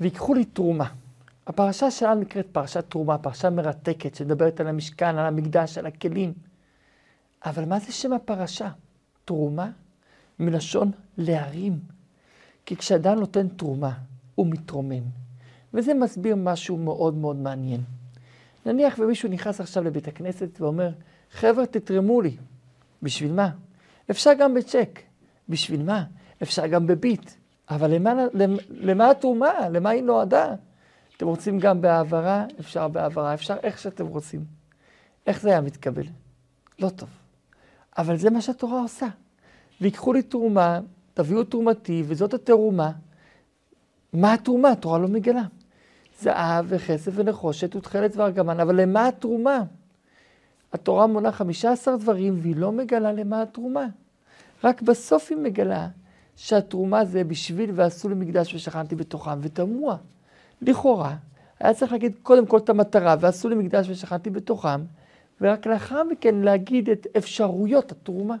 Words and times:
ויקחו 0.00 0.34
לי 0.34 0.44
תרומה. 0.44 0.88
הפרשה 1.46 1.90
שלנו 1.90 2.20
נקראת 2.20 2.46
פרשת 2.52 2.84
תרומה, 2.88 3.18
פרשה 3.18 3.50
מרתקת, 3.50 4.14
שמדברת 4.14 4.60
על 4.60 4.66
המשכן, 4.66 5.18
על 5.18 5.26
המקדש, 5.26 5.78
על 5.78 5.86
הכלים. 5.86 6.32
אבל 7.44 7.64
מה 7.64 7.78
זה 7.78 7.92
שם 7.92 8.12
הפרשה? 8.12 8.68
תרומה 9.24 9.70
מלשון 10.38 10.90
להרים. 11.16 11.78
כי 12.66 12.76
כשאדם 12.76 13.18
נותן 13.18 13.48
תרומה, 13.48 13.92
הוא 14.34 14.46
מתרומם. 14.46 15.02
וזה 15.74 15.94
מסביר 15.94 16.36
משהו 16.36 16.76
מאוד 16.76 17.14
מאוד 17.14 17.36
מעניין. 17.36 17.80
נניח 18.66 18.98
ומישהו 18.98 19.28
נכנס 19.28 19.60
עכשיו 19.60 19.84
לבית 19.84 20.08
הכנסת 20.08 20.60
ואומר, 20.60 20.92
חבר'ה, 21.32 21.66
תתרמו 21.66 22.22
לי. 22.22 22.36
בשביל 23.02 23.32
מה? 23.32 23.50
אפשר 24.10 24.30
גם 24.38 24.54
בצ'ק. 24.54 25.00
בשביל 25.48 25.82
מה? 25.82 26.04
אפשר 26.42 26.66
גם 26.66 26.86
בביט. 26.86 27.30
אבל 27.70 27.90
למה, 27.94 28.14
למה, 28.70 29.10
התרומה? 29.10 29.68
למה 29.70 29.90
היא 29.90 30.02
נועדה? 30.02 30.54
אתם 31.16 31.26
רוצים 31.26 31.58
גם 31.58 31.80
בהעברה? 31.80 32.44
אפשר 32.60 32.88
בהעברה. 32.88 33.34
אפשר 33.34 33.56
איך 33.62 33.78
שאתם 33.78 34.06
רוצים. 34.06 34.44
איך 35.26 35.40
זה 35.40 35.48
היה 35.48 35.60
מתקבל? 35.60 36.02
לא 36.78 36.88
טוב. 36.88 37.08
אבל 37.98 38.16
זה 38.16 38.30
מה 38.30 38.40
שהתורה 38.40 38.80
עושה. 38.80 39.06
ויקחו 39.80 40.12
לי 40.12 40.22
תרומה, 40.22 40.80
תביאו 41.14 41.44
תרומתי, 41.44 42.02
וזאת 42.06 42.34
התרומה. 42.34 42.90
מה 44.12 44.32
התרומה? 44.32 44.70
התורה 44.70 44.98
לא 44.98 45.08
מגלה. 45.08 45.42
זהב 46.20 46.64
וכסף 46.68 47.12
ונחושת 47.14 47.76
ותכלת 47.76 48.16
וארגמן, 48.16 48.60
אבל 48.60 48.80
למה 48.80 49.08
התרומה? 49.08 49.62
התורה 50.72 51.06
מונה 51.06 51.32
15 51.32 51.96
דברים 51.96 52.38
והיא 52.40 52.56
לא 52.56 52.72
מגלה 52.72 53.12
למה 53.12 53.42
התרומה. 53.42 53.86
רק 54.64 54.82
בסוף 54.82 55.26
היא 55.30 55.38
מגלה 55.38 55.88
שהתרומה 56.42 57.04
זה 57.04 57.24
בשביל 57.24 57.70
ועשו 57.74 58.08
לי 58.08 58.14
מקדש 58.14 58.54
ושכנתי 58.54 58.94
בתוכם, 58.94 59.38
ותמוה. 59.40 59.96
לכאורה, 60.62 61.16
היה 61.60 61.74
צריך 61.74 61.92
להגיד 61.92 62.12
קודם 62.22 62.46
כל 62.46 62.58
את 62.58 62.68
המטרה, 62.68 63.16
ועשו 63.20 63.48
לי 63.48 63.54
מקדש 63.54 63.88
ושכנתי 63.88 64.30
בתוכם, 64.30 64.80
ורק 65.40 65.66
לאחר 65.66 66.02
מכן 66.04 66.34
להגיד 66.34 66.90
את 66.90 67.06
אפשרויות 67.16 67.92
התרומה. 67.92 68.36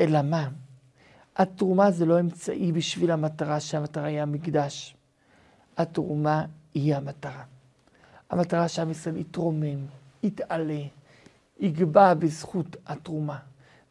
אלא 0.00 0.22
מה? 0.22 0.48
התרומה 1.36 1.90
זה 1.90 2.06
לא 2.06 2.20
אמצעי 2.20 2.72
בשביל 2.72 3.10
המטרה, 3.10 3.60
שהמטרה 3.60 4.04
היא 4.04 4.20
המקדש. 4.20 4.96
התרומה 5.76 6.44
היא 6.74 6.94
המטרה. 6.94 7.42
המטרה 8.30 8.68
שעם 8.68 8.90
ישראל 8.90 9.16
יתרומם, 9.16 9.86
יתעלה, 10.22 10.82
יגבע 11.60 12.14
בזכות 12.14 12.76
התרומה. 12.86 13.38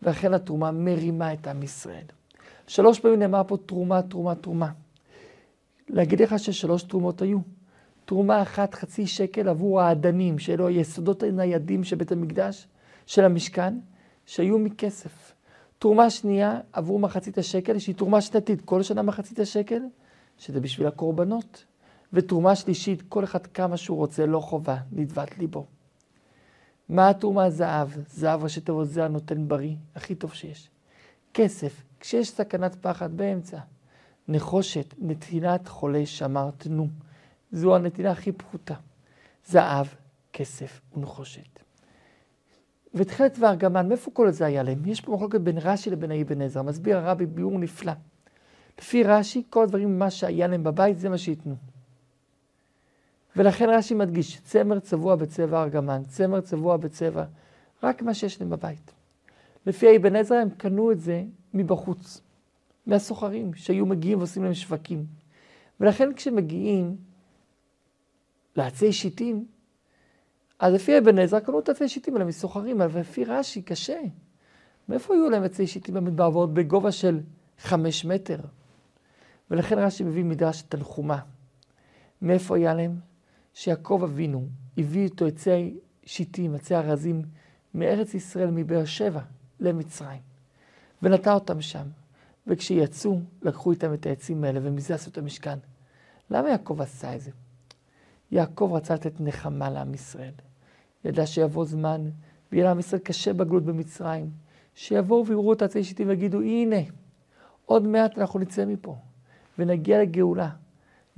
ולכן 0.02 0.34
התרומה 0.34 0.72
מרימה 0.72 1.34
את 1.34 1.48
עם 1.48 1.64
ישראל. 1.64 2.06
שלוש 2.70 3.00
פעמים 3.00 3.20
נאמר 3.20 3.42
פה 3.48 3.58
תרומה, 3.66 4.02
תרומה, 4.02 4.36
תרומה. 4.36 4.72
להגיד 5.88 6.22
לך 6.22 6.40
ששלוש 6.40 6.84
תרומות 6.84 7.22
היו. 7.22 7.40
תרומה 8.06 8.42
אחת, 8.42 8.74
חצי 8.74 9.08
שקל 9.08 9.50
עבור 9.50 9.82
האדנים, 9.82 10.40
שאלו 10.40 10.68
היסודות 10.68 11.24
הניידים 11.24 11.84
של 11.84 11.96
בית 11.96 12.12
המקדש, 12.12 12.68
של 13.06 13.26
המשכן, 13.26 13.80
שהיו 14.26 14.60
מכסף. 14.60 15.34
תרומה 15.80 16.10
שנייה 16.10 16.60
עבור 16.74 17.00
מחצית 17.00 17.38
השקל, 17.38 17.80
שהיא 17.80 17.96
תרומה 17.96 18.22
שנתית, 18.22 18.62
כל 18.62 18.84
שנה 18.84 19.02
מחצית 19.02 19.40
השקל, 19.40 19.82
שזה 20.38 20.60
בשביל 20.60 20.88
הקורבנות. 20.88 21.66
ותרומה 22.14 22.56
שלישית, 22.56 23.02
כל 23.10 23.24
אחד 23.24 23.48
כמה 23.48 23.78
שהוא 23.78 23.98
רוצה, 23.98 24.26
לא 24.26 24.40
חובה, 24.40 24.78
נדבת 24.92 25.38
ליבו. 25.38 25.66
מה 26.90 27.10
התרומה? 27.10 27.50
זהב. 27.50 27.90
זהב 28.08 28.44
ראשי 28.44 28.62
תיבות 28.62 28.88
זה 28.88 29.06
הנותן 29.06 29.48
בריא, 29.48 29.76
הכי 29.96 30.16
טוב 30.16 30.34
שיש. 30.34 30.70
כסף, 31.34 31.89
כשיש 32.00 32.30
סכנת 32.30 32.76
פחד 32.76 33.18
באמצע. 33.18 33.58
נחושת, 34.28 34.96
נתינת 34.98 35.68
חולי 35.68 36.06
שמר 36.06 36.50
תנו. 36.58 36.88
זו 37.52 37.76
הנתינה 37.76 38.12
הכי 38.12 38.32
פחותה. 38.32 38.76
זהב, 39.46 39.88
כסף 40.34 40.82
ונחושת. 40.98 41.60
ותכלת 42.94 43.38
וארגמן, 43.40 43.90
מאיפה 43.90 44.12
כל 44.12 44.32
זה 44.32 44.46
היה 44.46 44.64
להם? 44.64 44.86
יש 44.86 45.02
פה 45.02 45.12
מחלוקת 45.12 45.42
בין 45.42 45.58
רש"י 45.58 45.90
לבין 45.90 46.12
האבן 46.12 46.42
עזרא. 46.42 46.62
מסביר 46.62 46.98
הרבי 46.98 47.26
ביאור 47.26 47.60
נפלא. 47.60 47.94
לפי 48.80 49.04
רש"י, 49.04 49.44
כל 49.50 49.64
הדברים, 49.64 50.00
מה 50.00 50.10
שהיה 50.10 50.48
להם 50.48 50.64
בבית, 50.64 51.00
זה 51.00 51.10
מה 51.10 51.18
שייתנו. 51.18 51.56
ולכן 53.36 53.70
רש"י 53.70 53.94
מדגיש, 53.94 54.42
צמר 54.42 54.80
צבוע 54.80 55.16
בצבע 55.16 55.64
ארגמן, 55.64 56.02
צמר 56.08 56.42
צבוע 56.42 56.78
בצבע, 56.78 57.24
רק 57.84 58.02
מה 58.02 58.14
שיש 58.14 58.42
להם 58.42 58.50
בבית. 58.50 58.92
לפי 59.66 59.98
אבן 59.98 60.16
עזרא 60.16 60.38
הם 60.38 60.50
קנו 60.50 60.92
את 60.92 61.00
זה 61.00 61.24
מבחוץ, 61.54 62.22
מהסוחרים 62.86 63.54
שהיו 63.54 63.86
מגיעים 63.86 64.18
ועושים 64.18 64.44
להם 64.44 64.54
שווקים. 64.54 65.06
ולכן 65.80 66.14
כשמגיעים 66.14 66.98
לעצי 68.56 68.94
שיטים, 68.94 69.46
אז 70.60 70.74
לפי 70.74 70.98
אבן 70.98 71.20
עזרא 71.20 71.40
קנו 71.40 71.60
את 71.60 71.70
עצי 71.70 71.90
שיטים 71.90 72.14
האלה 72.14 72.26
מסוחרים, 72.26 72.82
אבל 72.82 73.00
לפי 73.00 73.26
רש"י 73.26 73.62
קשה. 73.62 74.00
מאיפה 74.90 75.14
היו 75.14 75.30
להם 75.30 75.44
עצי 75.44 75.68
שיטים 75.68 75.96
במדבר 75.96 76.30
ועוד 76.34 76.54
בגובה 76.54 76.92
של 76.92 77.20
חמש 77.60 78.06
מטר? 78.06 78.40
ולכן 79.52 79.80
רש"י 79.80 80.04
מביא 80.04 80.24
מדרש 80.24 80.62
תנחומה. 80.62 81.20
מאיפה 82.22 82.58
היה 82.58 82.74
להם? 82.74 83.00
שיעקב 83.54 84.02
אבינו 84.04 84.48
הביא 84.78 85.04
איתו 85.04 85.26
עצי 85.26 85.78
שיטים, 86.06 86.56
עצי 86.56 86.76
ארזים, 86.76 87.22
מארץ 87.74 88.14
ישראל, 88.14 88.50
מבאר 88.52 88.86
שבע, 88.86 89.22
למצרים, 89.60 90.20
ונטע 91.04 91.34
אותם 91.34 91.62
שם. 91.62 91.88
וכשיצאו, 92.48 93.20
לקחו 93.42 93.72
איתם 93.72 93.94
את 93.94 94.06
העצים 94.06 94.44
האלה, 94.44 94.60
ומזה 94.64 94.96
עשו 94.96 95.10
את 95.10 95.18
המשכן. 95.18 95.60
למה 96.32 96.50
יעקב 96.50 96.82
עשה 96.82 97.16
את 97.16 97.22
זה? 97.22 97.32
יעקב 98.32 98.72
רצה 98.74 98.94
לתת 98.94 99.22
נחמה 99.22 99.70
לעם 99.70 99.94
ישראל. 99.94 100.34
ידע 101.06 101.26
שיבוא 101.26 101.66
זמן, 101.66 102.10
ויהיה 102.52 102.66
לעם 102.66 102.80
ישראל 102.80 103.02
קשה 103.02 103.34
בגלות 103.34 103.64
במצרים, 103.64 104.30
שיבואו 104.76 105.26
ויראו 105.26 105.54
את 105.54 105.62
העצי 105.62 105.84
שיטים 105.84 106.08
ויגידו, 106.08 106.42
הנה, 106.42 106.76
עוד 107.66 107.88
מעט 107.88 108.18
אנחנו 108.18 108.40
נצא 108.40 108.66
מפה, 108.66 108.96
ונגיע 109.60 110.02
לגאולה. 110.02 110.50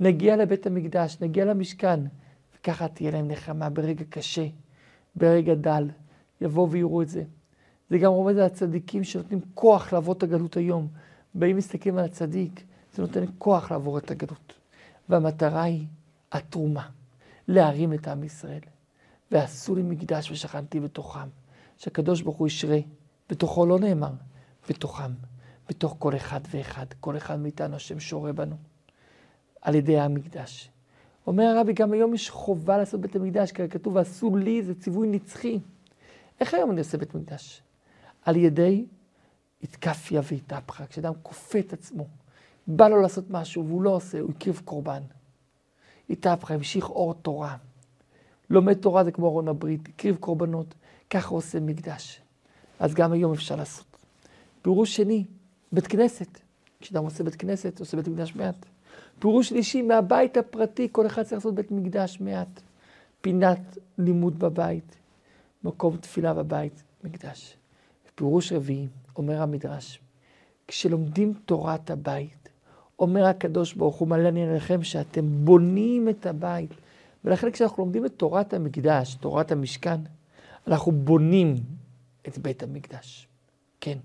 נגיע 0.00 0.36
לבית 0.36 0.66
המקדש, 0.66 1.16
נגיע 1.20 1.44
למשכן, 1.44 2.00
וככה 2.56 2.88
תהיה 2.88 3.10
להם 3.10 3.28
נחמה 3.28 3.70
ברגע 3.70 4.04
קשה, 4.10 4.46
ברגע 5.16 5.54
דל. 5.54 5.88
יבואו 6.40 6.70
ויראו 6.70 7.02
את 7.02 7.08
זה. 7.08 7.24
זה 7.92 7.98
גם 7.98 8.12
עומד 8.12 8.38
על 8.38 8.42
הצדיקים 8.42 9.04
שנותנים 9.04 9.40
כוח 9.54 9.92
לעבור 9.92 10.14
את 10.14 10.22
הגלות 10.22 10.56
היום. 10.56 10.88
באים 11.34 11.56
מסתכלים 11.56 11.98
על 11.98 12.04
הצדיק, 12.04 12.62
זה 12.94 13.02
נותן 13.02 13.24
כוח 13.38 13.70
לעבור 13.70 13.98
את 13.98 14.10
הגלות. 14.10 14.52
והמטרה 15.08 15.62
היא 15.62 15.86
התרומה, 16.32 16.88
להרים 17.48 17.92
את 17.92 18.08
עם 18.08 18.24
ישראל. 18.24 18.60
ועשו 19.30 19.74
לי 19.74 19.82
מקדש 19.82 20.30
ושכנתי 20.30 20.80
בתוכם. 20.80 21.28
שהקדוש 21.78 22.22
ברוך 22.22 22.36
הוא 22.36 22.46
ישרה, 22.46 22.78
בתוכו 23.30 23.66
לא 23.66 23.78
נאמר, 23.78 24.12
בתוכם, 24.68 25.12
בתוך 25.68 25.96
כל 25.98 26.16
אחד 26.16 26.40
ואחד, 26.50 26.86
כל 27.00 27.16
אחד 27.16 27.40
מאיתנו 27.40 27.76
השם 27.76 28.00
שורה 28.00 28.32
בנו, 28.32 28.56
על 29.62 29.74
ידי 29.74 29.98
המקדש. 29.98 30.70
אומר 31.26 31.44
הרבי, 31.44 31.72
גם 31.72 31.92
היום 31.92 32.14
יש 32.14 32.30
חובה 32.30 32.78
לעשות 32.78 33.00
בית 33.00 33.16
המקדש, 33.16 33.52
כי 33.52 33.68
כתוב, 33.68 33.96
ועשו 33.96 34.36
לי, 34.36 34.62
זה 34.62 34.74
ציווי 34.74 35.08
נצחי. 35.08 35.58
איך 36.40 36.54
היום 36.54 36.70
אני 36.70 36.78
עושה 36.78 36.98
בית 36.98 37.14
מקדש? 37.14 37.62
על 38.24 38.36
ידי 38.36 38.84
התקפיה 39.62 40.20
והתהפכה. 40.24 40.86
כשאדם 40.86 41.12
כופה 41.22 41.58
את 41.58 41.72
עצמו, 41.72 42.06
בא 42.66 42.88
לו 42.88 43.02
לעשות 43.02 43.30
משהו 43.30 43.66
והוא 43.66 43.82
לא 43.82 43.90
עושה, 43.90 44.20
הוא 44.20 44.30
הקריב 44.30 44.60
קורבן. 44.64 45.02
התהפכה, 46.10 46.54
המשיך 46.54 46.90
אור 46.90 47.14
תורה. 47.14 47.56
לומד 48.50 48.74
תורה 48.74 49.04
זה 49.04 49.12
כמו 49.12 49.26
ארון 49.26 49.48
הברית, 49.48 49.88
הקריב 49.88 50.16
קורבנות, 50.16 50.74
ככה 51.10 51.34
עושה 51.34 51.60
מקדש. 51.60 52.20
אז 52.80 52.94
גם 52.94 53.12
היום 53.12 53.32
אפשר 53.32 53.56
לעשות. 53.56 53.86
פירוש 54.62 54.96
שני, 54.96 55.24
בית 55.72 55.86
כנסת. 55.86 56.40
כשאדם 56.80 57.04
עושה 57.04 57.24
בית 57.24 57.34
כנסת, 57.34 57.80
עושה 57.80 57.96
בית 57.96 58.08
מקדש 58.08 58.34
מעט. 58.34 58.66
פירוש 59.18 59.48
שלישי, 59.48 59.82
מהבית 59.82 60.36
הפרטי, 60.36 60.88
כל 60.92 61.06
אחד 61.06 61.22
צריך 61.22 61.32
לעשות 61.32 61.54
בית 61.54 61.70
מקדש 61.70 62.20
מעט. 62.20 62.60
פינת 63.20 63.78
לימוד 63.98 64.38
בבית, 64.38 64.96
מקום 65.64 65.96
תפילה 65.96 66.34
בבית, 66.34 66.82
מקדש. 67.04 67.56
פירוש 68.22 68.52
רביעי, 68.52 68.88
אומר 69.16 69.42
המדרש, 69.42 70.00
כשלומדים 70.68 71.34
תורת 71.46 71.90
הבית, 71.90 72.48
אומר 72.98 73.24
הקדוש 73.24 73.74
ברוך 73.74 73.96
הוא, 73.96 74.08
מלא 74.08 74.28
אני 74.28 74.48
עליכם 74.48 74.82
שאתם 74.82 75.44
בונים 75.44 76.08
את 76.08 76.26
הבית. 76.26 76.70
ולכן 77.24 77.50
כשאנחנו 77.50 77.82
לומדים 77.82 78.06
את 78.06 78.12
תורת 78.16 78.54
המקדש, 78.54 79.14
תורת 79.14 79.52
המשכן, 79.52 80.00
אנחנו 80.66 80.92
בונים 80.92 81.56
את 82.28 82.38
בית 82.38 82.62
המקדש. 82.62 83.28
כן, 83.80 83.98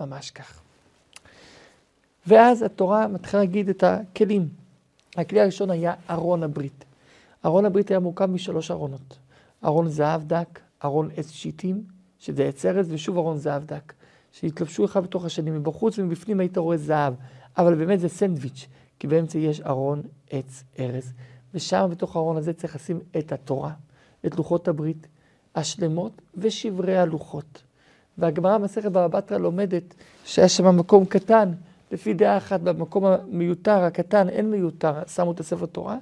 ממש 0.00 0.30
כך. 0.30 0.60
ואז 2.26 2.62
התורה 2.62 3.08
מתחילה 3.08 3.42
להגיד 3.42 3.68
את 3.68 3.82
הכלים. 3.82 4.48
הכלי 5.16 5.40
הראשון 5.40 5.70
היה 5.70 5.94
ארון 6.10 6.42
הברית. 6.42 6.84
ארון 7.44 7.64
הברית 7.64 7.90
היה 7.90 8.00
מורכב 8.00 8.26
משלוש 8.26 8.70
ארונות. 8.70 9.18
ארון 9.64 9.88
זהב 9.88 10.22
דק, 10.24 10.60
ארון 10.84 11.08
עץ 11.16 11.30
שיטים, 11.30 11.97
שזה 12.18 12.44
עץ 12.44 12.66
ארז, 12.66 12.92
ושוב 12.92 13.16
ארון 13.16 13.36
זהב 13.36 13.64
דק. 13.64 13.92
שהתלבשו 14.32 14.84
אחד 14.84 15.02
בתוך 15.02 15.24
השני, 15.24 15.50
מבחוץ 15.50 15.98
ומבפנים 15.98 16.40
היית 16.40 16.58
רואה 16.58 16.76
זהב. 16.76 17.14
אבל 17.58 17.74
באמת 17.74 18.00
זה 18.00 18.08
סנדוויץ', 18.08 18.66
כי 18.98 19.06
באמצע 19.06 19.38
יש 19.38 19.60
ארון 19.60 20.02
עץ 20.30 20.64
ארז, 20.78 21.12
ושם 21.54 21.88
בתוך 21.90 22.16
הארון 22.16 22.36
הזה 22.36 22.52
צריך 22.52 22.76
לשים 22.76 23.00
את 23.18 23.32
התורה, 23.32 23.72
את 24.26 24.36
לוחות 24.36 24.68
הברית 24.68 25.06
השלמות 25.54 26.12
ושברי 26.34 26.98
הלוחות. 26.98 27.62
והגמרא 28.18 28.58
במסכת 28.58 28.90
בבא 28.90 29.06
בתרא 29.06 29.38
לומדת 29.38 29.94
שהיה 30.24 30.48
שם 30.48 30.76
מקום 30.76 31.04
קטן, 31.04 31.52
לפי 31.92 32.14
דעה 32.14 32.36
אחת 32.36 32.60
במקום 32.60 33.04
המיותר, 33.04 33.84
הקטן, 33.84 34.28
אין 34.28 34.50
מיותר, 34.50 34.92
שמו 35.06 35.32
את 35.32 35.40
הספר 35.40 35.66
תורה, 35.66 35.96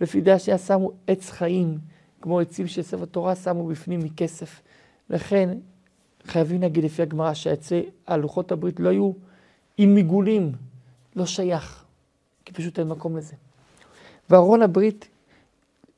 לפי 0.00 0.20
דעה 0.20 0.38
שהיה 0.38 0.58
שמו 0.58 0.92
עץ 1.06 1.30
חיים, 1.30 1.78
כמו 2.20 2.40
עצים 2.40 2.66
של 2.66 2.82
ספר 2.82 3.04
תורה, 3.04 3.36
שמו 3.36 3.66
בפנים 3.66 4.00
מכסף. 4.00 4.60
לכן 5.10 5.58
חייבים 6.24 6.62
להגיד 6.62 6.84
לפי 6.84 7.02
הגמרא 7.02 7.34
שהעצי 7.34 7.82
הלוחות 8.06 8.52
הברית 8.52 8.80
לא 8.80 8.88
היו 8.88 9.12
עם 9.78 9.94
מיגולים, 9.94 10.52
לא 11.16 11.26
שייך, 11.26 11.84
כי 12.44 12.52
פשוט 12.52 12.78
אין 12.78 12.88
מקום 12.88 13.16
לזה. 13.16 13.34
וארון 14.30 14.62
הברית 14.62 15.08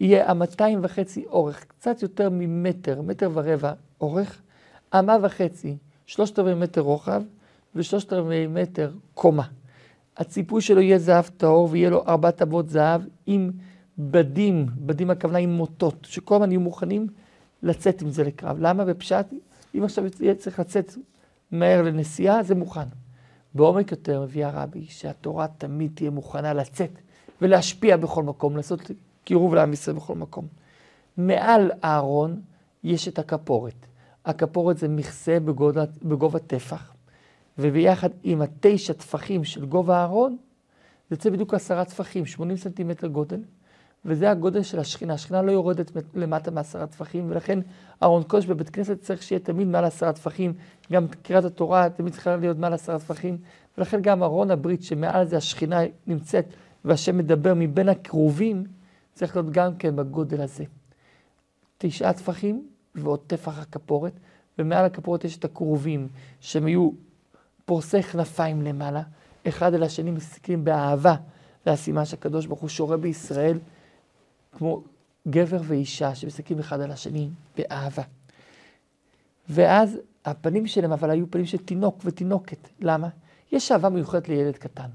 יהיה 0.00 0.30
המאתיים 0.30 0.78
וחצי 0.82 1.24
אורך, 1.26 1.64
קצת 1.64 2.02
יותר 2.02 2.28
ממטר, 2.32 3.02
מטר 3.02 3.30
ורבע 3.34 3.72
אורך, 4.00 4.42
אמה 4.94 5.16
וחצי, 5.22 5.76
שלושת 6.06 6.38
רבעי 6.38 6.54
מטר 6.54 6.80
רוחב 6.80 7.22
ושלושת 7.74 8.12
רבעי 8.12 8.46
מטר 8.46 8.92
קומה. 9.14 9.46
הציפוי 10.16 10.60
שלו 10.60 10.80
יהיה 10.80 10.98
זהב 10.98 11.24
טהור 11.24 11.68
ויהיה 11.70 11.90
לו 11.90 12.02
ארבע 12.06 12.30
טבות 12.30 12.68
זהב 12.68 13.02
עם 13.26 13.50
בדים, 13.98 14.66
בדים 14.76 15.10
הכוונה 15.10 15.38
עם 15.38 15.50
מוטות, 15.50 16.06
שכל 16.10 16.34
הזמן 16.34 16.50
יהיו 16.50 16.60
מוכנים 16.60 17.06
לצאת 17.62 18.02
עם 18.02 18.10
זה 18.10 18.24
לקרב. 18.24 18.56
למה? 18.60 18.84
בפשט, 18.84 19.26
אם 19.74 19.84
עכשיו 19.84 20.04
יהיה 20.20 20.34
צריך 20.34 20.60
לצאת 20.60 20.94
מהר 21.50 21.82
לנסיעה, 21.82 22.42
זה 22.42 22.54
מוכן. 22.54 22.88
בעומק 23.54 23.90
יותר 23.90 24.22
מביא 24.22 24.46
הרבי 24.46 24.86
שהתורה 24.88 25.46
תמיד 25.58 25.90
תהיה 25.94 26.10
מוכנה 26.10 26.52
לצאת 26.52 26.90
ולהשפיע 27.42 27.96
בכל 27.96 28.22
מקום, 28.22 28.56
לעשות 28.56 28.90
קירוב 29.24 29.54
לעם 29.54 29.72
ישראל 29.72 29.96
בכל 29.96 30.14
מקום. 30.14 30.46
מעל 31.16 31.70
הארון 31.82 32.40
יש 32.84 33.08
את 33.08 33.18
הכפורת. 33.18 33.86
הכפורת 34.24 34.78
זה 34.78 34.88
מכסה 34.88 35.40
בגובה, 35.40 35.84
בגובה 36.02 36.38
טפח, 36.38 36.92
וביחד 37.58 38.08
עם 38.22 38.42
התשע 38.42 38.92
טפחים 38.92 39.44
של 39.44 39.66
גובה 39.66 39.96
הארון, 39.96 40.36
זה 41.10 41.14
יוצא 41.14 41.30
בדיוק 41.30 41.54
עשרה 41.54 41.84
טפחים, 41.84 42.26
80 42.26 42.56
סנטימטר 42.56 43.06
גודל, 43.06 43.40
וזה 44.05 44.31
הגודל 44.31 44.62
של 44.62 44.79
השכינה. 44.79 45.14
השכינה 45.14 45.43
לא 45.43 45.52
יורדת 45.52 45.91
למטה 46.14 46.50
מעשרה 46.50 46.87
טפחים, 46.87 47.31
ולכן 47.31 47.58
ארון 48.02 48.23
קודש 48.23 48.47
בבית 48.47 48.70
כנסת 48.70 49.00
צריך 49.00 49.23
שיהיה 49.23 49.38
תמיד 49.38 49.69
מעל 49.69 49.85
עשרה 49.85 50.12
טפחים. 50.12 50.52
גם 50.93 51.08
קריאת 51.08 51.44
התורה 51.44 51.88
תמיד 51.91 52.12
צריכה 52.12 52.37
להיות 52.37 52.58
מעל 52.58 52.73
עשרה 52.73 52.99
טפחים, 52.99 53.38
ולכן 53.79 54.02
גם 54.02 54.23
ארון 54.23 54.50
הברית, 54.50 54.82
שמעל 54.82 55.26
זה 55.26 55.37
השכינה 55.37 55.81
נמצאת, 56.06 56.44
והשם 56.85 57.19
מדבר 57.19 57.52
מבין 57.56 57.88
הקרובים, 57.88 58.64
צריך 59.14 59.37
להיות 59.37 59.50
גם 59.50 59.76
כן 59.76 59.97
בגודל 59.97 60.41
הזה. 60.41 60.64
תשעה 61.79 62.12
טפחים 62.12 62.67
ועוד 62.94 63.20
טפח 63.26 63.58
הכפורת, 63.58 64.12
ומעל 64.58 64.85
הכפורת 64.85 65.25
יש 65.25 65.37
את 65.37 65.44
הכרובים, 65.44 66.08
שהם 66.41 66.69
יהיו 66.69 66.91
פורסי 67.64 68.03
כנפיים 68.03 68.62
למעלה, 68.62 69.03
אחד 69.49 69.75
אל 69.75 69.82
השני 69.82 70.11
מסתכלים 70.11 70.64
באהבה. 70.64 71.14
זה 71.64 71.73
הסימן 71.73 72.05
שהקדוש 72.05 72.46
ברוך 72.46 72.61
הוא 72.61 72.69
שורה 72.69 72.96
בישראל 72.96 73.58
כמו 74.52 74.82
גבר 75.29 75.61
ואישה 75.64 76.14
שמסתכלים 76.14 76.58
אחד 76.58 76.81
על 76.81 76.91
השני 76.91 77.29
באהבה. 77.56 78.02
ואז 79.49 79.99
הפנים 80.25 80.67
שלהם 80.67 80.93
אבל 80.93 81.11
היו 81.11 81.31
פנים 81.31 81.47
של 81.47 81.58
תינוק 81.58 82.00
ותינוקת. 82.05 82.69
למה? 82.81 83.08
יש 83.52 83.73
אהבה 83.73 83.88
מיוחדת 83.88 84.29
לילד 84.29 84.56
קטן. 84.56 84.88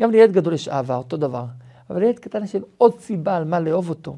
גם 0.00 0.10
לילד 0.10 0.32
גדול 0.32 0.54
יש 0.54 0.68
אהבה, 0.68 0.96
אותו 0.96 1.16
דבר. 1.16 1.44
אבל 1.90 2.00
לילד 2.00 2.18
קטן 2.18 2.44
יש 2.44 2.56
עוד 2.78 3.00
סיבה 3.00 3.36
על 3.36 3.44
מה 3.44 3.60
לאהוב 3.60 3.88
אותו. 3.88 4.16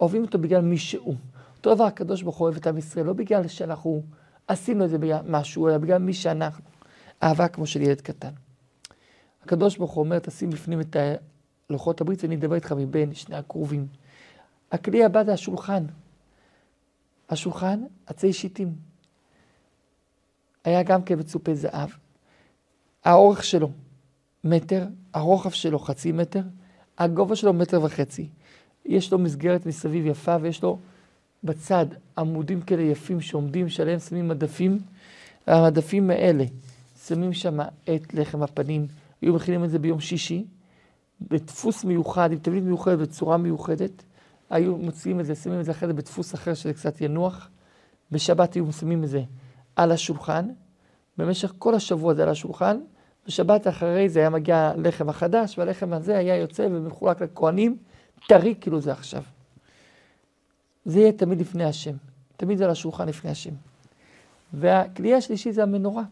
אוהבים 0.00 0.22
אותו 0.22 0.38
בגלל 0.38 0.60
מי 0.60 0.78
שהוא. 0.78 1.14
אותו 1.56 1.74
דבר 1.74 1.84
הקדוש 1.84 2.22
ברוך 2.22 2.36
הוא 2.36 2.44
אוהב 2.44 2.56
את 2.56 2.66
עם 2.66 2.78
ישראל, 2.78 3.06
לא 3.06 3.12
בגלל 3.12 3.48
שאנחנו 3.48 4.02
עשינו 4.46 4.84
את 4.84 4.90
זה 4.90 4.96
משהו, 5.28 5.68
אלא 5.68 5.78
בגלל 5.78 5.98
מי 5.98 6.12
שאנחנו. 6.12 6.64
אהבה 7.22 7.48
כמו 7.48 7.66
של 7.66 7.82
ילד 7.82 8.00
קטן. 8.00 8.32
הקדוש 9.42 9.76
ברוך 9.76 9.92
הוא 9.92 10.04
אומר, 10.04 10.18
תשים 10.18 10.50
בפנים 10.50 10.80
את 10.80 10.96
לוחות 11.70 12.00
הברית 12.00 12.24
ואני 12.24 12.34
אדבר 12.36 12.54
איתך 12.54 12.72
מבין 12.72 13.14
שני 13.14 13.36
הכרובים. 13.36 13.86
הכלי 14.72 15.04
הבא 15.04 15.24
זה 15.24 15.32
השולחן. 15.32 15.84
השולחן, 17.30 17.82
עצי 18.06 18.32
שיטים. 18.32 18.74
היה 20.64 20.82
גם 20.82 21.02
כן 21.02 21.18
מצופה 21.18 21.54
זהב. 21.54 21.88
האורך 23.04 23.44
שלו 23.44 23.70
מטר, 24.44 24.86
הרוחב 25.14 25.50
שלו 25.50 25.78
חצי 25.78 26.12
מטר, 26.12 26.42
הגובה 26.98 27.36
שלו 27.36 27.52
מטר 27.52 27.82
וחצי. 27.82 28.28
יש 28.86 29.12
לו 29.12 29.18
מסגרת 29.18 29.66
מסביב 29.66 30.06
יפה 30.06 30.36
ויש 30.40 30.62
לו 30.62 30.78
בצד 31.44 31.86
עמודים 32.18 32.60
כאלה 32.60 32.82
יפים 32.82 33.20
שעומדים, 33.20 33.68
שעליהם 33.68 33.98
שמים 33.98 34.28
מדפים. 34.28 34.78
המדפים 35.46 36.10
האלה, 36.10 36.44
שמים 37.06 37.32
שם 37.32 37.60
את 37.60 38.14
לחם 38.14 38.42
הפנים, 38.42 38.86
היו 39.22 39.34
מכינים 39.34 39.64
את 39.64 39.70
זה 39.70 39.78
ביום 39.78 40.00
שישי, 40.00 40.44
בדפוס 41.20 41.84
מיוחד, 41.84 42.32
עם 42.32 42.38
תבנית 42.38 42.64
מיוחדת, 42.64 42.98
בצורה 42.98 43.36
מיוחדת. 43.36 43.90
היו 44.50 44.76
מוציאים 44.76 45.20
את 45.20 45.26
זה, 45.26 45.34
שמים 45.34 45.60
את 45.60 45.64
זה 45.64 45.70
אחרי 45.70 45.88
זה 45.88 45.94
בדפוס 45.94 46.34
אחר 46.34 46.54
שזה 46.54 46.72
קצת 46.72 47.00
ינוח. 47.00 47.48
בשבת 48.10 48.54
היו 48.54 48.72
שמים 48.72 49.04
את 49.04 49.08
זה 49.08 49.22
על 49.76 49.92
השולחן. 49.92 50.48
במשך 51.18 51.52
כל 51.58 51.74
השבוע 51.74 52.14
זה 52.14 52.22
על 52.22 52.28
השולחן. 52.28 52.80
בשבת 53.26 53.66
אחרי 53.66 54.08
זה 54.08 54.20
היה 54.20 54.30
מגיע 54.30 54.56
הלחם 54.56 55.08
החדש, 55.08 55.58
והלחם 55.58 55.92
הזה 55.92 56.18
היה 56.18 56.36
יוצא 56.36 56.66
ומחולק 56.70 57.22
לכהנים, 57.22 57.76
טרי 58.28 58.54
כאילו 58.60 58.80
זה 58.80 58.92
עכשיו. 58.92 59.22
זה 60.84 61.00
יהיה 61.00 61.12
תמיד 61.12 61.40
לפני 61.40 61.64
השם. 61.64 61.96
תמיד 62.36 62.58
זה 62.58 62.64
על 62.64 62.70
השולחן 62.70 63.08
לפני 63.08 63.30
השם. 63.30 63.54
והכלי 64.52 65.14
השלישי 65.14 65.52
זה 65.52 65.62
המנורה. 65.62 66.02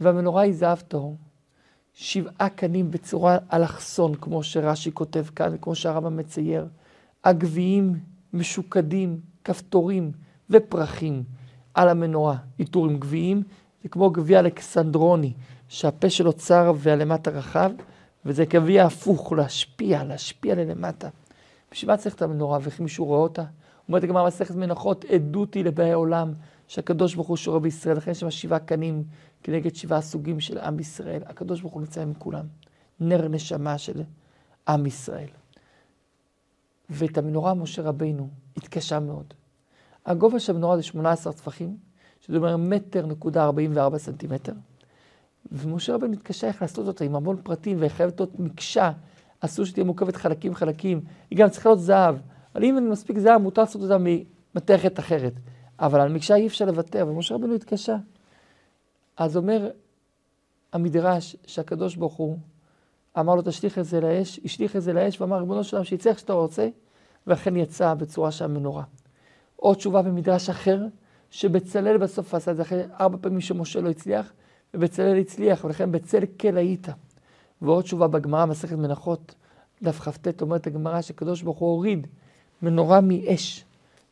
והמנורה 0.00 0.42
היא 0.42 0.52
זהב 0.52 0.78
טהור. 0.80 1.16
שבעה 1.94 2.48
קנים 2.48 2.90
בצורה 2.90 3.38
אלכסון, 3.52 4.14
כמו 4.14 4.42
שרש"י 4.42 4.92
כותב 4.92 5.24
כאן, 5.36 5.54
וכמו 5.54 5.74
שהרמב"ם 5.74 6.16
מצייר. 6.16 6.66
הגביעים 7.24 7.94
משוקדים, 8.32 9.20
כפתורים 9.44 10.12
ופרחים 10.50 11.22
על 11.74 11.88
המנורה. 11.88 12.36
עיטור 12.58 12.86
עם 12.86 12.98
גביעים, 12.98 13.42
זה 13.82 13.88
כמו 13.88 14.10
גביע 14.10 14.40
אלכסנדרוני, 14.40 15.32
שהפה 15.68 16.10
שלו 16.10 16.32
צר 16.32 16.72
והלמטה 16.76 17.30
רחב, 17.30 17.70
וזה 18.24 18.44
גביע 18.44 18.84
הפוך, 18.84 19.32
להשפיע, 19.32 20.04
להשפיע 20.04 20.54
ללמטה. 20.54 21.08
בשביל 21.72 21.90
מה 21.90 21.96
צריך 21.96 22.14
את 22.14 22.22
המנורה 22.22 22.58
ואיך 22.62 22.80
מישהו 22.80 23.04
רואה 23.04 23.20
אותה? 23.20 23.44
אומרת 23.88 24.04
הגמרא 24.04 24.26
מסכת 24.26 24.54
מנחות, 24.54 25.04
עדות 25.04 25.54
היא 25.54 25.64
לבאי 25.64 25.92
עולם, 25.92 26.32
שהקדוש 26.68 27.14
ברוך 27.14 27.28
הוא 27.28 27.36
שורה 27.36 27.60
בישראל, 27.60 27.96
לכן 27.96 28.10
יש 28.10 28.20
שם 28.20 28.30
שבעה 28.30 28.58
קנים 28.58 29.04
כנגד 29.42 29.74
שבעה 29.74 30.00
סוגים 30.00 30.40
של 30.40 30.58
עם 30.58 30.80
ישראל. 30.80 31.22
הקדוש 31.26 31.60
ברוך 31.60 31.72
הוא 31.72 31.80
נמצא 31.80 32.02
עם 32.02 32.12
כולם. 32.18 32.44
נר 33.00 33.28
נשמה 33.28 33.78
של 33.78 34.02
עם 34.68 34.86
ישראל. 34.86 35.39
ואת 36.90 37.18
המנורה 37.18 37.54
משה 37.54 37.82
רבינו 37.82 38.28
התקשה 38.56 39.00
מאוד. 39.00 39.34
הגובה 40.06 40.40
של 40.40 40.52
המנורה 40.52 40.76
זה 40.76 40.82
18 40.82 41.32
טפחים, 41.32 41.76
שזה 42.20 42.36
אומר 42.36 42.56
מטר 42.56 43.06
נקודה 43.06 43.44
44 43.44 43.98
סנטימטר. 43.98 44.52
ומשה 45.52 45.94
רבינו 45.94 46.12
התקשה 46.12 46.46
איך 46.46 46.62
לעשות 46.62 46.86
אותה 46.86 47.04
עם 47.04 47.16
המון 47.16 47.36
פרטים 47.42 47.76
וחייבת 47.80 48.20
להיות 48.20 48.38
מקשה, 48.38 48.92
אסור 49.40 49.64
שתהיה 49.64 49.84
מורכבת 49.84 50.16
חלקים 50.16 50.54
חלקים, 50.54 51.00
היא 51.30 51.38
גם 51.38 51.48
צריכה 51.48 51.68
להיות 51.68 51.80
זהב. 51.80 52.16
אבל 52.54 52.64
אם 52.64 52.78
אני 52.78 52.88
מספיק 52.88 53.18
זהב, 53.18 53.42
מותר 53.42 53.62
לעשות 53.62 53.82
אותה 53.82 53.96
ממתכת 53.98 54.98
אחרת. 54.98 55.32
אבל 55.80 56.00
על 56.00 56.12
מקשה 56.12 56.34
אי 56.34 56.46
אפשר 56.46 56.64
לוותר, 56.64 57.06
ומשה 57.08 57.34
רבינו 57.34 57.54
התקשה. 57.54 57.96
אז 59.16 59.36
אומר 59.36 59.70
המדרש 60.72 61.36
שהקדוש 61.46 61.96
ברוך 61.96 62.14
הוא 62.14 62.38
אמר 63.18 63.34
לו, 63.34 63.42
תשליך 63.42 63.78
את 63.78 63.84
זה 63.84 64.00
לאש, 64.00 64.40
השליך 64.44 64.76
את 64.76 64.82
זה 64.82 64.92
לאש, 64.92 65.20
ואמר, 65.20 65.38
ריבונו 65.38 65.64
של 65.64 65.76
עולם, 65.76 65.84
שיצא 65.84 66.10
איך 66.10 66.18
שאתה 66.18 66.32
רוצה, 66.32 66.68
ואכן 67.26 67.56
יצא 67.56 67.94
בצורה 67.94 68.30
של 68.30 68.44
המנורה. 68.44 68.84
עוד 69.56 69.76
תשובה 69.76 70.02
במדרש 70.02 70.50
אחר, 70.50 70.86
שבצלאל 71.30 71.96
בסוף 71.96 72.34
עשה 72.34 72.50
את 72.50 72.56
זה 72.56 72.62
אחרי 72.62 72.82
ארבע 73.00 73.16
פעמים 73.20 73.40
שמשה 73.40 73.80
לא 73.80 73.90
הצליח, 73.90 74.32
ובצלאל 74.74 75.18
הצליח, 75.18 75.64
ולכן 75.64 75.92
בצל 75.92 76.20
כל 76.40 76.56
היית. 76.56 76.88
ועוד 77.62 77.84
תשובה 77.84 78.08
בגמרא, 78.08 78.46
מסכת 78.46 78.76
מנחות, 78.76 79.34
דף 79.82 80.00
כ"ט, 80.00 80.42
אומרת 80.42 80.66
הגמרא 80.66 81.02
שקדוש 81.02 81.42
ברוך 81.42 81.58
הוא 81.58 81.70
הוריד 81.70 82.06
מנורה 82.62 83.00
מאש, 83.00 83.64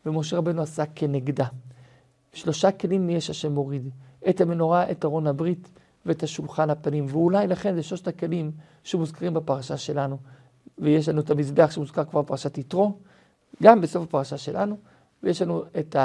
ומשה 0.06 0.36
רבנו 0.36 0.62
עשה 0.62 0.84
כנגדה. 0.94 1.46
שלושה 2.32 2.72
כלים 2.72 3.06
מאש 3.06 3.30
השם 3.30 3.54
הוריד, 3.54 3.88
את 4.28 4.40
המנורה, 4.40 4.90
את 4.90 5.04
ארון 5.04 5.26
הברית 5.26 5.70
ואת 6.08 6.22
השולחן 6.22 6.70
הפנים. 6.70 7.06
ואולי 7.08 7.46
לכן 7.46 7.74
זה 7.74 7.82
שלושת 7.82 8.08
הכלים 8.08 8.50
שמוזכרים 8.84 9.34
בפרשה 9.34 9.76
שלנו. 9.76 10.18
ויש 10.78 11.08
לנו 11.08 11.20
את 11.20 11.30
המזבח 11.30 11.70
שמוזכר 11.70 12.04
כבר 12.04 12.22
בפרשת 12.22 12.58
יתרו, 12.58 12.92
גם 13.62 13.80
בסוף 13.80 14.02
הפרשה 14.02 14.38
שלנו, 14.38 14.76
ויש 15.22 15.42
לנו 15.42 15.62
את 15.78 15.96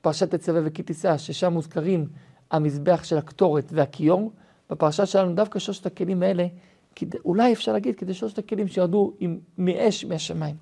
פרשת 0.00 0.34
תצווה 0.34 0.60
וכי 0.64 0.82
תישא, 0.82 1.18
ששם 1.18 1.52
מוזכרים 1.52 2.08
המזבח 2.50 3.04
של 3.04 3.18
הקטורת 3.18 3.64
והכיור. 3.72 4.32
בפרשה 4.70 5.06
שלנו 5.06 5.34
דווקא 5.34 5.58
שלושת 5.58 5.86
הכלים 5.86 6.22
האלה 6.22 6.46
כדי, 6.94 7.18
אולי 7.24 7.52
אפשר 7.52 7.72
להגיד, 7.72 7.96
כדי 7.96 8.14
שלושת 8.14 8.38
הכלים 8.38 8.68
שירדו 8.68 9.12
עם, 9.20 9.38
מאש 9.58 10.04
מהשמיים. 10.04 10.56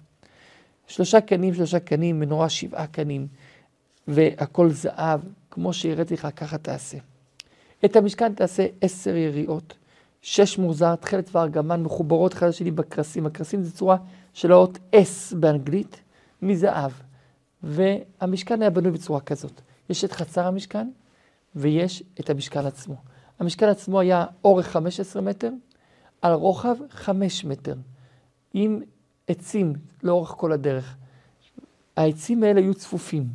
שלושה 0.86 1.20
קנים, 1.20 1.54
שלושה 1.54 1.80
קנים, 1.80 2.20
מנורה 2.20 2.48
שבעה 2.48 2.86
קנים, 2.86 3.26
והכל 4.08 4.70
זהב, 4.70 5.20
כמו 5.50 5.72
שהראיתי 5.72 6.14
לך, 6.14 6.28
ככה 6.36 6.58
תעשה. 6.58 6.98
את 7.84 7.96
המשכן 7.96 8.34
תעשה 8.34 8.66
עשר 8.80 9.16
יריעות, 9.16 9.74
שש 10.22 10.58
מוזר, 10.58 10.96
תכלת 10.96 11.36
וארגמן 11.36 11.82
מחוברות 11.82 12.32
אחד 12.32 12.46
לשני 12.48 12.70
בקרסים. 12.70 13.26
הקרסים 13.26 13.62
זה 13.62 13.72
צורה 13.72 13.96
של 14.34 14.52
האות 14.52 14.78
S 14.94 15.36
באנגלית, 15.36 16.00
מזהב. 16.42 16.92
והמשכן 17.62 18.60
היה 18.60 18.70
בנוי 18.70 18.92
בצורה 18.92 19.20
כזאת. 19.20 19.60
יש 19.90 20.04
את 20.04 20.12
חצר 20.12 20.46
המשכן 20.46 20.90
ויש 21.56 22.02
את 22.20 22.30
המשכן 22.30 22.66
עצמו. 22.66 22.94
המשכן 23.38 23.68
עצמו 23.68 24.00
היה 24.00 24.26
אורך 24.44 24.66
15 24.66 25.22
מטר, 25.22 25.50
על 26.22 26.32
רוחב 26.32 26.76
5 26.90 27.44
מטר, 27.44 27.74
עם 28.54 28.80
עצים 29.28 29.72
לאורך 30.02 30.28
כל 30.28 30.52
הדרך. 30.52 30.96
העצים 31.96 32.42
האלה 32.42 32.60
היו 32.60 32.74
צפופים. 32.74 33.28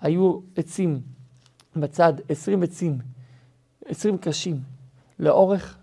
היו 0.00 0.38
עצים 0.56 1.00
בצד, 1.76 2.12
20 2.28 2.62
עצים, 2.62 2.98
20 3.86 4.18
קרשים, 4.18 4.60
לאורך, 5.18 5.76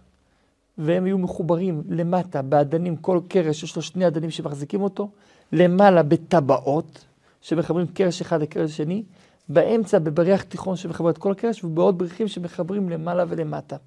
והם 0.78 1.06
היו 1.06 1.18
מחוברים 1.18 1.84
למטה 1.90 2.42
באדנים, 2.42 2.96
כל 2.96 3.20
קרש, 3.28 3.64
יש 3.64 3.76
לו 3.76 3.82
שני 3.82 4.08
אדנים 4.08 4.32
שמחזיקים 4.32 4.82
אותו, 4.82 5.10
למעלה 5.52 6.04
בטבעות, 6.04 7.06
שמחברים 7.42 7.88
קרש 7.88 8.22
אחד 8.22 8.42
לקרש 8.42 8.78
שני, 8.78 9.04
באמצע 9.50 10.00
בבריח 10.00 10.44
תיכון 10.44 10.76
שמחבר 10.76 11.10
את 11.10 11.18
כל 11.18 11.32
הקרש, 11.32 11.64
ובעוד 11.64 11.98
בריחים 11.98 12.28
שמחברים 12.28 12.90
למעלה 12.90 13.24
ולמטה. 13.28 13.78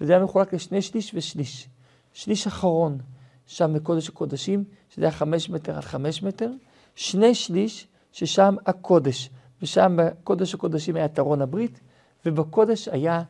וזה 0.00 0.12
היה 0.12 0.24
מחולק 0.24 0.54
לשני 0.54 0.82
שליש 0.82 1.12
ושליש. 1.14 1.68
שליש 2.12 2.46
אחרון, 2.46 2.98
שם 3.46 3.72
בקודש 3.74 4.08
הקודשים, 4.08 4.64
שזה 4.90 5.04
היה 5.04 5.12
חמש 5.12 5.50
מטר 5.50 5.74
על 5.74 5.82
חמש 5.82 6.22
מטר, 6.22 6.50
שני 6.94 7.34
שליש, 7.34 7.86
ששם 8.12 8.54
הקודש, 8.66 9.30
ושם 9.62 9.96
בקודש 9.98 10.54
הקודשים 10.54 10.96
היה 10.96 11.04
את 11.04 11.18
ארון 11.18 11.42
הברית, 11.42 11.80
ובקודש 12.26 12.88
היה 12.88 13.22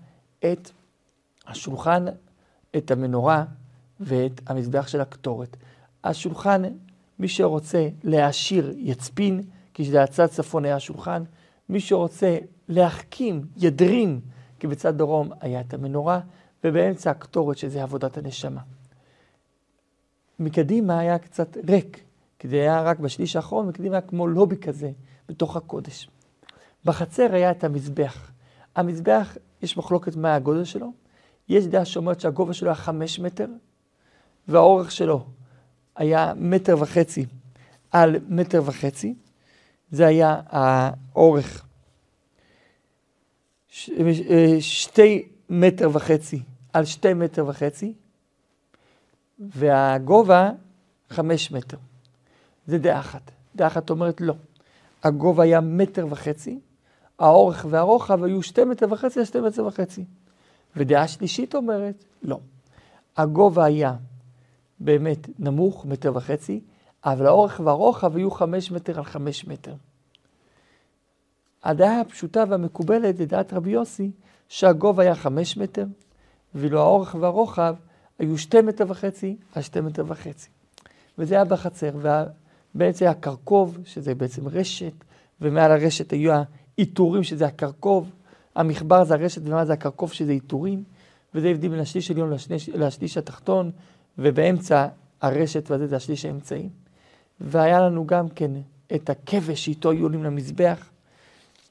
את 0.45 0.71
השולחן, 1.47 2.05
את 2.77 2.91
המנורה 2.91 3.45
ואת 4.01 4.41
המזבח 4.47 4.89
של 4.89 5.01
הקטורת. 5.01 5.57
השולחן, 6.05 6.63
מי 7.19 7.29
שרוצה 7.29 7.89
להעשיר 8.05 8.75
יצפין, 8.77 9.43
כי 9.75 9.85
זה 9.85 10.03
הצד 10.03 10.27
צפון 10.27 10.65
היה 10.65 10.77
השולחן, 10.77 11.23
מי 11.69 11.81
שרוצה 11.81 12.39
להחכים, 12.69 13.45
ידרים, 13.57 14.21
כי 14.59 14.67
בצד 14.67 14.99
דרום 14.99 15.31
היה 15.41 15.61
את 15.61 15.75
המנורה, 15.75 16.21
ובאמצע 16.65 17.11
הקטורת 17.11 17.59
שזה 17.59 17.83
עבודת 17.83 18.19
הנשמה. 18.19 18.61
מקדימה 20.39 20.99
היה 20.99 21.19
קצת 21.19 21.57
ריק, 21.69 22.01
כי 22.39 22.49
זה 22.49 22.57
היה 22.57 22.83
רק 22.83 22.99
בשליש 22.99 23.37
האחרון, 23.37 23.69
מקדימה 23.69 23.95
היה 23.95 24.01
כמו 24.01 24.27
לובי 24.27 24.57
כזה 24.57 24.91
בתוך 25.29 25.57
הקודש. 25.57 26.09
בחצר 26.85 27.35
היה 27.35 27.51
את 27.51 27.65
המזבח. 27.65 28.33
המזבח, 28.77 29.37
יש 29.63 29.77
מחלוקת 29.77 30.17
מה 30.17 30.35
הגודל 30.35 30.65
שלו. 30.65 30.93
יש 31.49 31.67
דעה 31.67 31.85
שאומרת 31.85 32.21
שהגובה 32.21 32.53
שלו 32.53 32.69
היה 32.69 32.75
חמש 32.75 33.19
מטר, 33.19 33.47
והאורך 34.49 34.93
שלו 34.93 35.27
היה 35.97 36.33
מטר 36.37 36.77
וחצי 36.81 37.27
על 37.91 38.17
מטר 38.29 38.63
וחצי. 38.67 39.15
זה 39.91 40.07
היה 40.07 40.41
האורך 40.47 41.67
שתי 44.61 45.29
מטר 45.51 45.91
וחצי 45.93 46.43
על 46.73 46.85
שתי 46.85 47.15
מטר 47.15 47.47
וחצי, 47.47 47.95
והגובה 49.39 50.51
חמש 51.11 51.51
מטר. 51.51 51.77
זה 52.67 52.79
דעה 52.79 53.01
אחת. 53.01 53.31
דעה 53.57 53.69
אחת 53.69 53.91
אומרת 53.91 54.21
לא. 54.21 54.35
הגובה 55.03 55.43
היה 55.43 55.61
מטר 55.61 56.07
וחצי, 56.11 56.61
האורך 57.23 57.67
והרוחב 57.71 58.25
היו 58.25 58.43
שתי 58.43 58.65
מטר 58.65 58.87
וחצי 58.91 59.19
על 59.19 59.25
שתי 59.25 59.41
מטר 59.41 59.67
וחצי. 59.67 60.05
ודעה 60.77 61.09
שלישית 61.09 61.55
אומרת 61.55 62.05
לא. 62.23 62.39
הגובה 63.17 63.65
היה 63.65 63.95
באמת 64.81 65.29
נמוך, 65.39 65.87
מטר 65.87 66.17
וחצי, 66.17 66.61
אבל 67.05 67.27
האורך 67.27 67.61
והרוחב 67.65 68.17
היו 68.17 68.31
חמש 68.31 68.71
מטר 68.71 68.99
על 68.99 69.05
חמש 69.05 69.47
מטר. 69.47 69.75
הדעה 71.65 72.01
הפשוטה 72.01 72.45
והמקובלת 72.49 73.21
לדעת 73.21 73.53
רבי 73.53 73.71
יוסי, 73.71 74.11
שהגובה 74.49 75.03
היה 75.03 75.15
חמש 75.15 75.57
מטר, 75.57 75.87
ואילו 76.55 76.81
האורך 76.81 77.17
והרוחב 77.21 77.75
היו 78.19 78.39
שתי 78.39 78.61
מטר 78.61 78.85
וחצי 78.89 79.37
על 79.55 79.63
שתי 79.63 79.81
מטר 79.81 80.05
וחצי. 80.07 80.49
וזה 81.19 81.35
היה 81.35 81.45
בחצר, 81.45 81.91
ובעצם 82.75 83.05
היה 83.05 83.15
קרקוב, 83.15 83.79
שזה 83.85 84.15
בעצם 84.15 84.49
רשת, 84.49 84.93
ומעל 85.41 85.73
הרשת 85.73 86.11
היו 86.11 86.43
העיטורים, 86.79 87.23
שזה 87.23 87.47
הקרקוב, 87.47 88.11
המחבר 88.55 89.05
זה 89.05 89.15
הרשת, 89.15 89.43
ומעל 89.45 89.67
זה 89.67 89.73
הקרקוב, 89.73 90.13
שזה 90.13 90.33
עיטורים, 90.33 90.85
וזה 91.35 91.49
הבדיל 91.49 91.71
בין 91.71 91.81
השליש 91.81 92.11
העליון 92.11 92.31
לשליש, 92.31 92.69
לשליש 92.69 93.17
התחתון, 93.19 93.71
ובאמצע 94.19 94.87
הרשת 95.21 95.71
וזה 95.71 95.87
זה 95.87 95.97
השליש 95.97 96.25
האמצעי. 96.25 96.69
והיה 97.41 97.81
לנו 97.81 98.07
גם 98.07 98.29
כן 98.29 98.51
את 98.95 99.11
הכבש 99.11 99.65
שאיתו 99.65 99.91
היו 99.91 100.03
עולים 100.03 100.25
למזבח, 100.25 100.91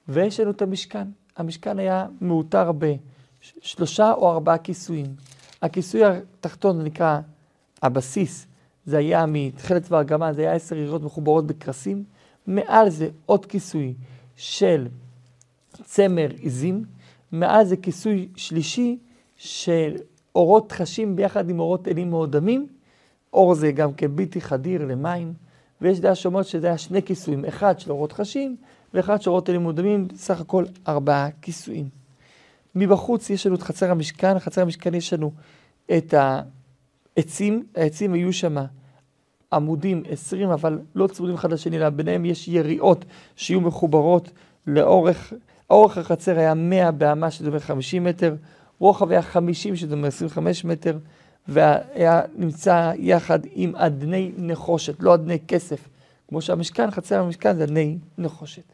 ויש 0.08 0.39
לנו 0.39 0.51
את 0.51 0.62
המשכן. 0.62 1.08
המשכן 1.38 1.79
היה 1.79 2.05
מאותר 2.22 2.72
בשלושה 2.72 4.13
או 4.13 4.31
ארבעה 4.31 4.58
כיסויים. 4.58 5.15
הכיסוי 5.62 6.01
התחתון 6.05 6.84
נקרא 6.84 7.20
הבסיס, 7.81 8.48
זה 8.86 8.98
היה 8.98 9.25
מתכלת 9.27 9.91
וארגמן, 9.91 10.34
זה 10.34 10.41
היה 10.41 10.53
עשר 10.53 10.75
יריעות 10.75 11.01
מחוברות 11.03 11.48
בקרסים. 11.48 12.03
מעל 12.48 12.89
זה 12.89 13.10
עוד 13.25 13.46
כיסוי 13.46 13.93
של 14.41 14.88
צמר 15.83 16.27
עיזים. 16.38 16.83
מעל 17.31 17.65
זה 17.65 17.77
כיסוי 17.77 18.27
שלישי 18.36 18.98
של 19.38 19.95
אורות 20.36 20.71
חשים 20.71 21.15
ביחד 21.15 21.50
עם 21.50 21.60
אורות 21.60 21.88
אלים 21.88 22.10
מאודמים. 22.10 22.67
אור 23.33 23.55
זה 23.55 23.71
גם 23.71 23.93
כבלתי 23.93 24.41
חדיר 24.41 24.86
למים. 24.86 25.33
ויש 25.81 26.00
דעה 26.00 26.15
שאומרת 26.15 26.45
שזה 26.45 26.67
היה 26.67 26.77
שני 26.77 27.03
כיסויים, 27.03 27.45
אחד 27.45 27.79
של 27.79 27.91
אורות 27.91 28.12
חשים 28.12 28.55
ואחד 28.93 29.21
של 29.21 29.29
אורות 29.29 29.50
אלים 29.50 29.63
מאודמים, 29.63 30.07
סך 30.15 30.41
הכל 30.41 30.65
ארבעה 30.88 31.29
כיסויים. 31.41 31.89
מבחוץ 32.75 33.29
יש 33.29 33.48
לנו 33.48 33.55
את 33.55 33.62
חצר 33.62 33.91
המשכן, 33.91 34.39
חצר 34.39 34.62
המשכן 34.62 34.93
יש 34.93 35.13
לנו 35.13 35.31
את 35.98 36.13
העצים, 37.17 37.65
העצים 37.75 38.13
היו 38.13 38.33
שם 38.33 38.55
עמודים 39.53 40.03
20, 40.10 40.50
אבל 40.50 40.79
לא 40.96 41.08
צמודים 41.08 41.36
אחד 41.36 41.51
לשני, 41.51 41.77
אלא 41.77 41.89
ביניהם 41.89 42.25
יש 42.25 42.48
יריעות 42.48 43.05
שיהיו 43.36 43.62
מחוברות 43.62 44.31
לאורך, 44.67 45.34
אורך 45.70 45.98
החצר 45.98 46.39
היה 46.39 46.53
100 46.53 46.91
באמה, 46.91 47.27
אומר 47.48 47.60
50 47.60 48.03
מטר, 48.03 48.36
רוחב 48.79 49.12
היה 49.12 49.22
50, 49.22 49.75
שזה 49.75 49.96
אומר 49.96 50.08
25 50.08 50.65
מטר, 50.65 50.98
והיה 51.48 52.22
נמצא 52.36 52.91
יחד 52.98 53.39
עם 53.51 53.75
אדני 53.75 54.31
נחושת, 54.38 54.96
לא 55.00 55.13
אדני 55.13 55.39
כסף. 55.48 55.89
כמו 56.27 56.41
שהמשכן, 56.41 56.91
חצר 56.91 57.20
המשכן 57.20 57.58
זה 57.58 57.63
אדני 57.63 57.98
נחושת. 58.17 58.74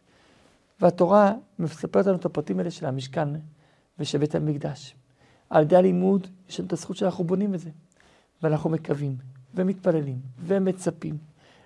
והתורה 0.81 1.33
מספרת 1.59 2.05
לנו 2.05 2.15
את 2.15 2.25
הפרטים 2.25 2.59
האלה 2.59 2.71
של 2.71 2.85
המשכן 2.85 3.29
ושל 3.99 4.17
בית 4.17 4.35
המקדש. 4.35 4.95
על 5.49 5.63
ידי 5.63 5.75
הלימוד 5.75 6.27
יש 6.49 6.59
לנו 6.59 6.67
את 6.67 6.73
הזכות 6.73 6.97
שאנחנו 6.97 7.23
בונים 7.23 7.53
את 7.53 7.59
זה. 7.59 7.69
ואנחנו 8.43 8.69
מקווים 8.69 9.15
ומתפללים 9.57 10.19
ומצפים 10.39 11.17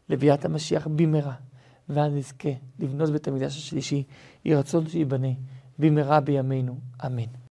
לביאת 0.10 0.46
המשיח 0.46 0.88
במהרה. 0.88 1.36
ואז 1.90 2.14
נזכה 2.14 2.50
לבנות 2.80 3.10
בית 3.10 3.28
המקדש 3.28 3.58
השלישי, 3.58 4.04
יהי 4.46 4.56
רצון 4.56 4.88
שייבנה 4.88 5.28
במהרה 5.80 6.20
בימינו, 6.20 6.80
אמן. 7.06 7.32